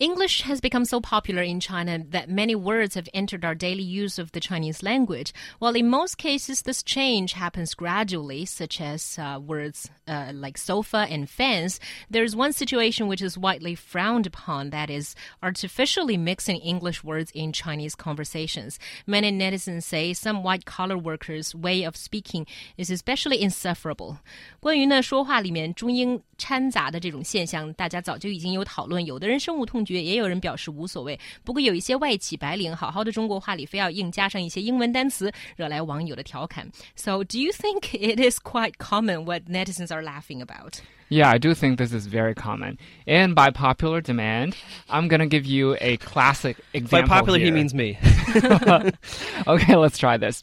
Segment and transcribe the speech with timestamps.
[0.00, 4.18] English has become so popular in China that many words have entered our daily use
[4.18, 5.32] of the Chinese language.
[5.58, 11.06] While in most cases this change happens gradually, such as uh, words uh, like sofa
[11.08, 17.02] and fence, there's one situation which is widely frowned upon that is artificially mixing English
[17.02, 18.78] words in Chinese conversations.
[19.06, 22.46] Many netizens say some white collar workers' way of speaking
[22.76, 24.18] is especially insufferable.
[24.60, 29.86] 关于呢说话里面中英掺杂的这种现象，大家早就已经有讨论，有的人深恶痛绝。
[29.90, 31.18] 也有人表示无所谓。
[31.44, 36.68] 不过有一些外企白领，好好的中国话里非要硬加上一些英文单词，惹来网友的调侃。
[36.94, 40.80] So, do you think it is quite common what netizens are laughing about?
[41.08, 42.78] Yeah, I do think this is very common.
[43.06, 44.54] And by popular demand,
[44.88, 47.02] I'm going to give you a classic example.
[47.02, 47.46] By popular, here.
[47.46, 47.96] he means me.
[49.46, 50.42] okay, let's try this.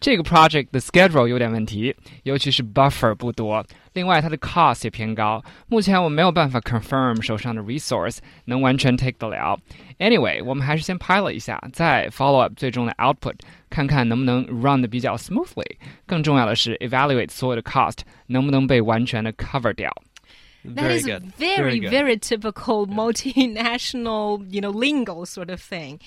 [0.00, 5.44] 这个 project 的 schedule 有点问题，尤其是 buffer 不多，另外它的 cost 也偏高。
[5.68, 9.58] 目前我没有办法 confirm 手上的 resource 能完全 take 得了。
[9.98, 13.34] Anyway，我们还是先 pilot 一下，再 follow up 最终的 output，
[13.68, 15.76] 看看能不能 run 的比较 smoothly。
[16.06, 19.94] 更重要的是 evaluate 所有的 cost 能不能被完全的 cover 掉。
[20.64, 21.22] That very is good.
[21.38, 21.90] very, good.
[21.90, 25.98] very typical multinational, you know, lingo sort of thing.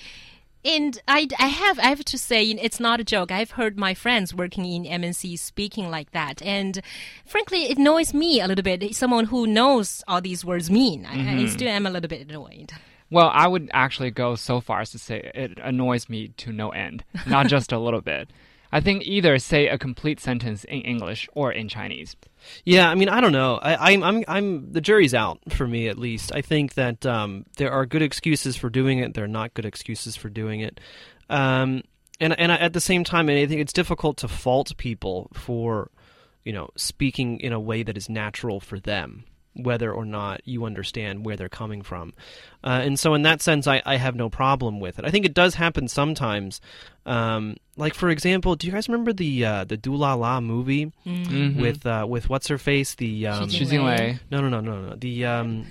[0.65, 3.31] And I, I have, I have to say, it's not a joke.
[3.31, 6.81] I've heard my friends working in MNC speaking like that, and
[7.25, 8.93] frankly, it annoys me a little bit.
[8.93, 11.47] Someone who knows all these words mean, I, I Mm-hmm.
[11.47, 12.73] still am a little bit annoyed.
[13.09, 16.69] Well, I would actually go so far as to say it annoys me to no
[16.71, 18.29] end, not just a little bit.
[18.71, 22.15] I think either say a complete sentence in English or in Chinese.
[22.65, 23.55] Yeah, I mean, I don't know.
[23.55, 24.71] I, I'm, I'm, I'm.
[24.71, 26.31] The jury's out for me, at least.
[26.33, 29.13] I think that um, there are good excuses for doing it.
[29.13, 30.79] There are not good excuses for doing it.
[31.29, 31.83] Um,
[32.19, 35.89] and and at the same time, I think it's difficult to fault people for,
[36.43, 39.23] you know, speaking in a way that is natural for them,
[39.53, 42.13] whether or not you understand where they're coming from.
[42.63, 45.05] Uh, and so, in that sense, I, I have no problem with it.
[45.05, 46.61] I think it does happen sometimes.
[47.05, 51.59] Um, like for example, do you guys remember the uh, the Du Lala movie Mm-hmm.
[51.59, 52.95] with uh, with what's her face?
[52.95, 55.65] The um, Xu Xu no no no no no the um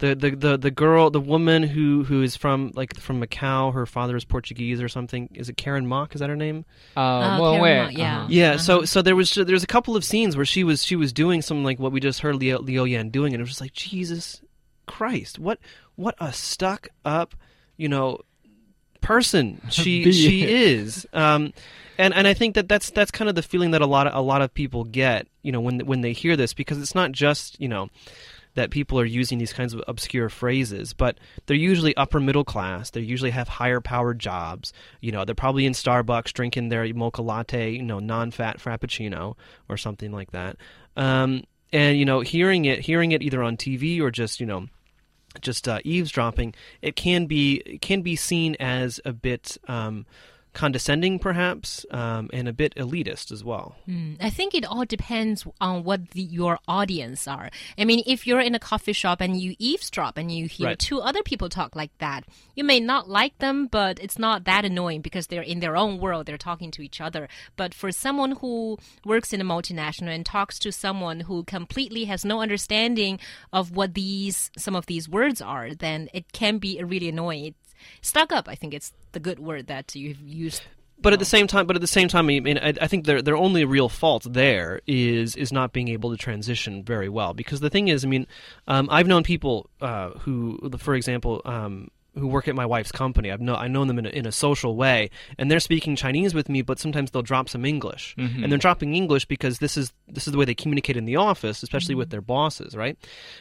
[0.00, 3.86] the, the the the girl the woman who who is from like from Macau her
[3.86, 5.28] father is Portuguese or something.
[5.34, 6.64] Is it Karen Mok is that her name?
[6.96, 8.18] Uh, Uh, Mo Karen Wei, Ma, yeah.
[8.18, 8.26] uh-huh.
[8.30, 11.12] yeah so so there was there's a couple of scenes where she was she was
[11.12, 13.60] doing something like what we just heard Liu, Liu Yan doing and it was just
[13.60, 14.40] like Jesus
[14.86, 15.58] Christ what
[15.96, 17.34] what a stuck up
[17.76, 18.20] you know
[19.00, 21.06] person she she is.
[21.12, 21.52] Um
[21.98, 24.14] and and I think that that's that's kind of the feeling that a lot of
[24.14, 27.12] a lot of people get you know when when they hear this because it's not
[27.12, 27.90] just you know
[28.54, 32.90] that people are using these kinds of obscure phrases, but they're usually upper middle class.
[32.90, 34.72] They usually have higher powered jobs.
[35.00, 39.36] You know, they're probably in Starbucks drinking their mocha latte, you know, non-fat frappuccino
[39.68, 40.56] or something like that.
[40.96, 44.66] Um, and you know, hearing it, hearing it either on TV or just you know,
[45.40, 50.06] just uh, eavesdropping, it can be it can be seen as a bit um,
[50.52, 53.76] condescending, perhaps, um, and a bit elitist as well.
[53.88, 57.50] Mm, I think it all depends on what the, your audience are.
[57.78, 60.78] I mean, if you're in a coffee shop and you eavesdrop and you hear Right.
[60.78, 62.24] two other people talk like that,
[62.56, 65.98] you may not like them, but it's not that annoying because they're in their own
[65.98, 67.28] world, they're talking to each other.
[67.56, 72.24] But for someone who works in a multinational and talks to someone who completely has
[72.24, 73.18] no understanding
[73.52, 77.54] of what these some of these words are, then it can be really annoying.
[78.02, 80.62] Stuck up, I think it's the good word that you've used.
[81.02, 83.06] but at the same time, but at the same time, I mean, I, I think
[83.06, 87.34] their their only real fault there is is not being able to transition very well.
[87.34, 88.26] Because the thing is, I mean,
[88.68, 91.42] um, I've known people uh, who, for example.
[91.44, 93.30] Um, who work at my wife's company.
[93.30, 96.34] I've know I know them in a, in a social way, and they're speaking Chinese
[96.34, 99.92] with me, but sometimes they'll drop some English, and they're dropping English because this is
[100.08, 102.98] this is the way they communicate in the office, especially with their bosses, right?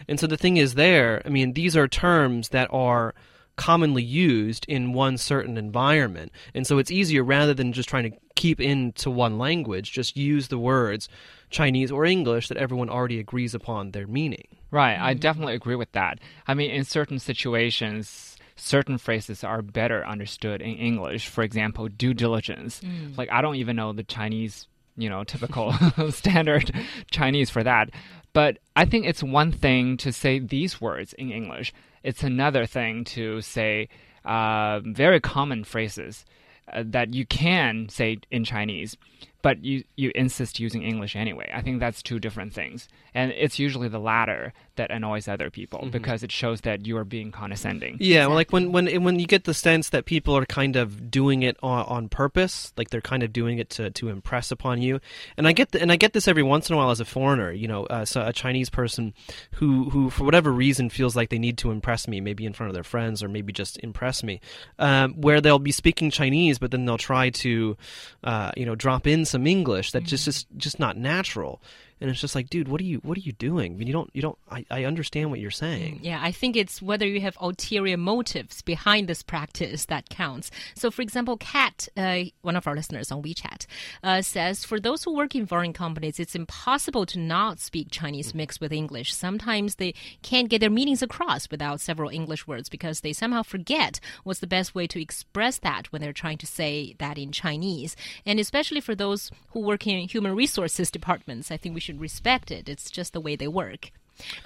[0.08, 3.16] And so the thing is, there, I mean, these are terms that are
[3.60, 6.32] commonly used in one certain environment.
[6.56, 10.48] And so it's easier rather than just trying to keep into one language, just use
[10.48, 11.10] the words
[11.50, 14.48] Chinese or English that everyone already agrees upon their meaning.
[14.72, 15.20] Right, I mm-hmm.
[15.20, 16.20] definitely agree with that.
[16.48, 21.28] I mean, in certain situations, certain phrases are better understood in English.
[21.28, 22.80] For example, due diligence.
[22.80, 23.18] Mm.
[23.18, 25.74] Like, I don't even know the Chinese, you know, typical
[26.12, 26.72] standard
[27.12, 27.90] Chinese for that.
[28.34, 31.74] But I think it's one thing to say these words in English,
[32.04, 33.90] it's another thing to say
[34.26, 36.26] uh, very common phrases
[36.72, 38.96] uh, that you can say in Chinese.
[39.42, 41.50] But you you insist using English anyway.
[41.54, 45.88] I think that's two different things, and it's usually the latter that annoys other people
[45.92, 47.98] because it shows that you are being condescending.
[48.00, 51.12] Yeah, well, like when when when you get the sense that people are kind of
[51.12, 54.82] doing it on, on purpose, like they're kind of doing it to, to impress upon
[54.82, 55.00] you.
[55.38, 57.06] And I get the, and I get this every once in a while as a
[57.06, 57.52] foreigner.
[57.52, 59.14] You know, uh, so a Chinese person
[59.54, 62.70] who who for whatever reason feels like they need to impress me, maybe in front
[62.70, 64.42] of their friends or maybe just impress me,
[64.80, 67.78] um, where they'll be speaking Chinese, but then they'll try to,
[68.24, 70.30] uh, you know, drop in some English that just mm-hmm.
[70.30, 71.62] is just not natural.
[72.02, 73.74] And it's just like, dude, what are you what are you doing?
[73.74, 74.38] I mean, you don't you don't.
[74.50, 76.00] I, I understand what you're saying.
[76.02, 80.52] Yeah, I think it's whether you have ulterior motives behind this practice that counts.
[80.76, 83.66] So, for example, Kat, uh, one of our listeners on WeChat,
[84.04, 88.34] uh, says for those who work in foreign companies, it's impossible to not speak Chinese
[88.34, 89.14] mixed with English.
[89.14, 94.00] Sometimes they can't get their meanings across without several English words because they somehow forget
[94.24, 97.96] what's the best way to express that when they're trying to say that in Chinese.
[98.26, 102.52] And especially for those who work in human resources departments, I think we should respect
[102.52, 102.68] it.
[102.68, 103.92] It's just the way they work.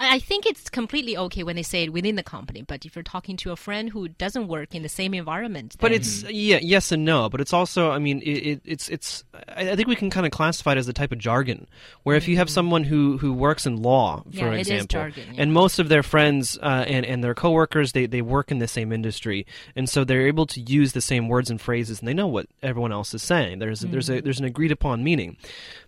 [0.00, 3.02] I think it's completely okay when they say it within the company, but if you're
[3.02, 6.92] talking to a friend who doesn't work in the same environment, But it's yeah, yes
[6.92, 7.28] and no.
[7.28, 9.24] But it's also, I mean, it, it, it's it's.
[9.48, 11.66] I think we can kind of classify it as a type of jargon,
[12.02, 14.30] where if you have someone who who works in law, for.
[14.30, 15.42] Yeah, example, jargon, yeah.
[15.42, 18.68] and most of their friends uh, and and their coworkers, they they work in the
[18.68, 22.14] same industry, and so they're able to use the same words and phrases, and they
[22.14, 23.58] know what everyone else is saying.
[23.58, 25.36] There's a, there's a there's an agreed upon meaning.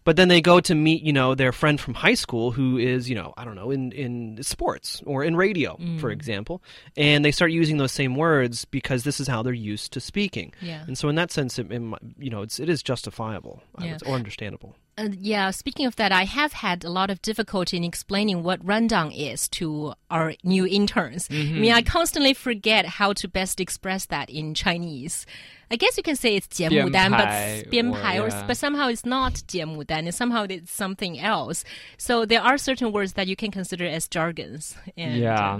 [0.06, 3.11] But then they go to meet, you know, their friend from high school who is,
[3.11, 6.00] you know, I don't know, in, in sports or in radio, Mm.
[6.00, 6.56] for example,
[6.96, 10.49] and they start using those same words because this is how they're used to speaking.
[10.61, 10.82] Yeah.
[10.88, 11.82] And so in that sense, it, it,
[12.19, 13.93] you know, it's, it is justifiable Yeah.
[13.93, 14.75] would- or understandable.
[14.99, 18.64] Uh, yeah, speaking of that, I have had a lot of difficulty in explaining what
[18.64, 21.28] rundown is to our new interns.
[21.31, 25.26] I mean, I constantly forget how to best express that in Chinese.
[25.74, 27.25] I guess you can say it's 节目单, but
[27.69, 28.45] 编排 编排, or, or, yeah.
[28.45, 31.63] but somehow it's not 节目单, and somehow it's something else.
[31.98, 34.75] So there are certain words that you can consider as jargons.
[34.98, 35.59] And, Yeah.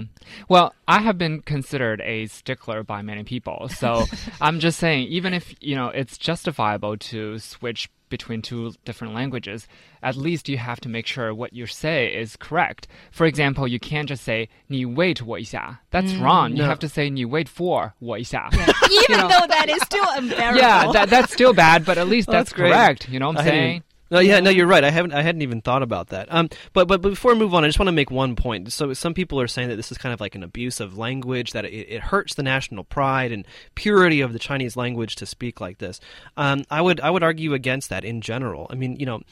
[0.50, 3.68] Well, I have been considered a stickler by many people.
[3.70, 4.04] So
[4.38, 9.66] I'm just saying, even if, you know, it's justifiable to switch between two different languages,
[10.02, 12.86] at least you have to make sure what you say is correct.
[13.10, 15.80] For example, you can't just say 你 wait 我一下.
[15.90, 16.50] That's wrong.
[16.50, 16.68] You No.
[16.68, 18.50] have to say 你 wait for 我一下.
[18.52, 20.59] even though that is still unbearable.
[20.59, 22.71] Yeah, that, that's still bad, but at least Oh, that's, that's great.
[22.71, 23.09] correct.
[23.09, 23.83] You know what I'm I saying?
[24.09, 24.85] No, yeah, no, you're right.
[24.85, 26.31] I haven't, I hadn't even thought about that.
[26.33, 28.71] Um, but but before I move on, I just want to make one point.
[28.71, 31.51] So some people are saying that this is kind of like an abuse of language,
[31.51, 33.45] that it, it hurts the national pride and
[33.75, 35.99] purity of the Chinese language to speak like this.
[36.37, 38.67] Um, I would I would argue against that in general.
[38.69, 39.23] I mean, you know,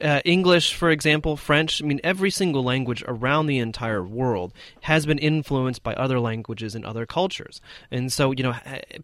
[0.00, 1.82] uh, English, for example, French.
[1.82, 4.52] I mean, every single language around the entire world
[4.82, 7.60] has been influenced by other languages and other cultures,
[7.90, 8.54] and so you know,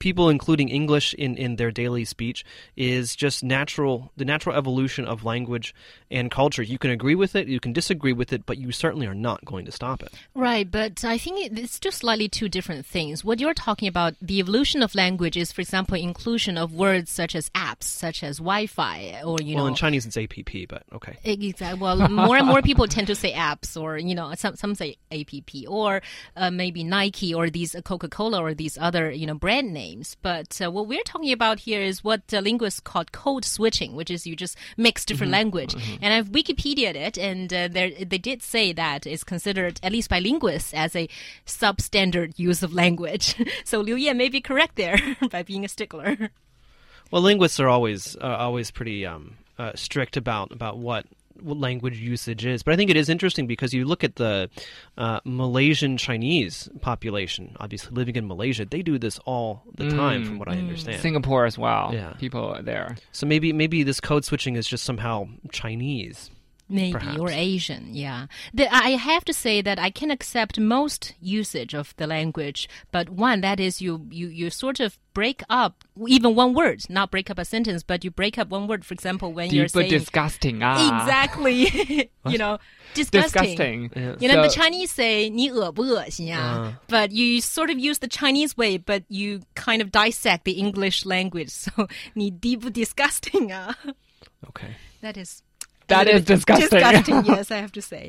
[0.00, 2.44] people including English in in their daily speech
[2.76, 5.74] is just natural, the natural evolution of language
[6.10, 6.62] and culture.
[6.62, 9.44] You can agree with it, you can disagree with it, but you certainly are not
[9.44, 10.12] going to stop it.
[10.34, 13.24] Right, but I think it's just slightly two different things.
[13.24, 17.34] What you're talking about, the evolution of language is, for example, inclusion of words such
[17.34, 19.68] as apps, such as Wi-Fi, or you well, know.
[19.68, 21.16] in Chinese it's APP, but okay.
[21.24, 21.80] Exactly.
[21.80, 24.96] Well, more and more people tend to say apps, or you know, some some say
[25.12, 25.30] app,
[25.68, 26.02] or
[26.36, 30.16] uh, maybe Nike, or these uh, Coca Cola, or these other you know brand names.
[30.22, 34.10] But uh, what we're talking about here is what uh, linguists call code switching, which
[34.10, 35.74] is you just mix different language.
[36.00, 40.10] And I've Wikipedia'd it, and uh, there they did say that it's considered at least
[40.10, 41.08] by linguists as a
[41.46, 43.34] substandard use of language.
[43.64, 44.98] so Liu Yan may be correct there
[45.30, 46.30] by being a stickler.
[47.10, 51.04] Well, linguists are always uh, always pretty um, uh, strict about about what,
[51.42, 52.62] language usage is.
[52.62, 54.50] But I think it is interesting because you look at the
[54.98, 60.38] uh, Malaysian Chinese population, obviously living in Malaysia, they do this all the time, from
[60.38, 61.00] what I understand.
[61.00, 61.90] Singapore as well.
[61.94, 62.12] Yeah.
[62.18, 62.96] People are there.
[63.12, 66.30] so maybe maybe this code switching is just somehow Chinese
[66.69, 67.19] Maybe Perhaps.
[67.19, 68.25] or Asian, yeah.
[68.51, 73.07] The, I have to say that I can accept most usage of the language, but
[73.07, 77.29] one that is you you you sort of break up even one word, not break
[77.29, 78.83] up a sentence, but you break up one word.
[78.83, 80.63] For example, when you're Deep saying disgusting.
[80.63, 81.03] Ah.
[81.03, 82.57] exactly, you know,
[82.95, 83.43] disgusting.
[83.43, 83.91] Disgusting.
[83.95, 84.15] Yeah.
[84.19, 86.79] You know, the So- Chinese say 你恶不恶心啊?
[86.87, 91.05] but you sort of use the Chinese way, but you kind of dissect the English
[91.05, 91.49] language.
[91.51, 93.75] So 你 deep disgusting 啊?
[94.49, 94.73] Okay.
[95.03, 95.43] That is.
[95.90, 96.68] that is disgusting.
[96.70, 98.08] Disgusting, yes, I have to say.